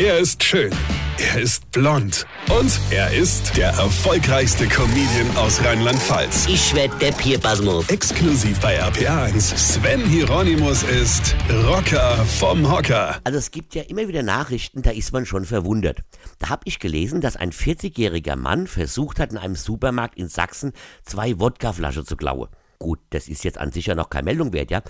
[0.00, 0.72] Er ist schön.
[1.18, 2.26] Er ist blond.
[2.50, 6.46] Und er ist der erfolgreichste Comedian aus Rheinland-Pfalz.
[6.48, 7.88] Ich werd der Pierpasmus.
[7.88, 9.56] Exklusiv bei RPA1.
[9.56, 13.20] Sven Hieronymus ist Rocker vom Hocker.
[13.22, 16.02] Also es gibt ja immer wieder Nachrichten, da ist man schon verwundert.
[16.40, 20.72] Da habe ich gelesen, dass ein 40-jähriger Mann versucht hat, in einem Supermarkt in Sachsen
[21.04, 22.48] zwei Wodkaflaschen zu klauen.
[22.80, 24.82] Gut, das ist jetzt an sich ja noch keine Meldung wert, ja.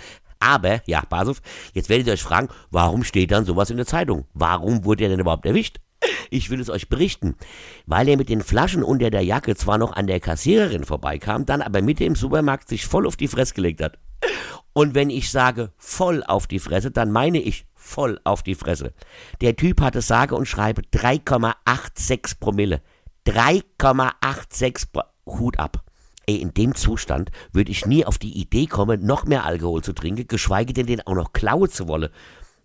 [0.45, 1.41] Aber, ja, pass auf,
[1.73, 4.27] jetzt werdet ihr euch fragen, warum steht dann sowas in der Zeitung?
[4.35, 5.79] Warum wurde er denn überhaupt erwischt?
[6.29, 7.37] Ich will es euch berichten.
[7.87, 11.63] Weil er mit den Flaschen unter der Jacke zwar noch an der Kassiererin vorbeikam, dann
[11.63, 13.99] aber Mitte im Supermarkt sich voll auf die Fresse gelegt hat.
[14.75, 18.93] Und wenn ich sage voll auf die Fresse, dann meine ich voll auf die Fresse.
[19.40, 22.82] Der Typ hatte sage und schreibe 3,86 Promille.
[23.26, 25.82] 3,86 Pro Hut ab.
[26.27, 29.93] Ey, in dem Zustand würde ich nie auf die Idee kommen, noch mehr Alkohol zu
[29.93, 32.09] trinken, geschweige denn den auch noch klauen zu wollen.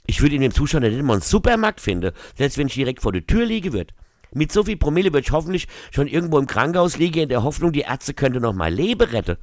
[0.08, 3.12] Ich würde in dem Zustand nicht mal einen Supermarkt finden, selbst wenn ich direkt vor
[3.12, 3.94] der Tür liegen würde.
[4.31, 7.72] Mit so viel Promille würde ich hoffentlich schon irgendwo im Krankenhaus liegen, in der Hoffnung,
[7.72, 9.38] die Ärzte könnten noch mal Leben retten.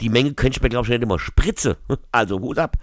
[0.00, 1.76] Die Menge könnte ich mir, glaube ich, nicht immer spritze.
[2.12, 2.76] Also Hut ab.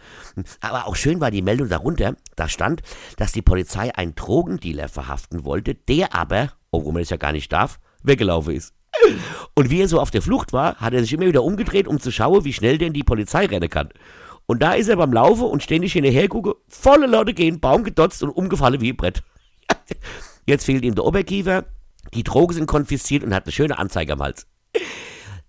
[0.62, 2.16] Aber auch schön war die Meldung darunter.
[2.36, 2.82] Da stand,
[3.18, 7.52] dass die Polizei einen Drogendealer verhaften wollte, der aber, obwohl man es ja gar nicht
[7.52, 8.77] darf, weggelaufen ist.
[9.54, 12.00] Und wie er so auf der Flucht war, hat er sich immer wieder umgedreht, um
[12.00, 13.90] zu schauen, wie schnell denn die Polizei rennen kann.
[14.46, 18.24] Und da ist er beim Laufen und ständig hinterher gucke, volle Leute gehen, Baum gedotzt
[18.24, 19.24] und umgefallen wie ein Brett.
[20.46, 21.66] Jetzt fehlt ihm der Oberkiefer,
[22.14, 24.48] die Drogen sind konfisziert und hat eine schöne Anzeige am Hals.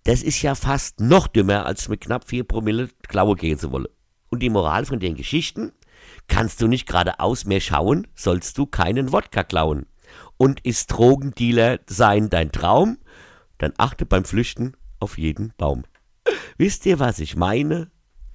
[0.05, 3.87] Das ist ja fast noch dümmer, als mit knapp vier Promille Klaue gehen zu wollen.
[4.31, 5.73] Und die Moral von den Geschichten?
[6.27, 9.87] Kannst du nicht geradeaus mehr schauen, sollst du keinen Wodka klauen.
[10.37, 12.99] Und ist Drogendealer sein dein Traum?
[13.59, 15.85] Dann achte beim Flüchten auf jeden Baum.
[16.57, 17.91] Wisst ihr, was ich meine?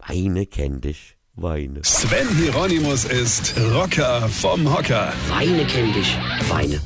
[0.07, 1.81] Weine kenn dich, weine.
[1.83, 5.13] Sven Hieronymus ist Rocker vom Hocker.
[5.29, 6.17] Weine kenn dich,
[6.49, 6.81] weine.